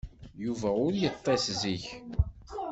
[0.43, 1.85] Yuba ur yeṭṭis zik.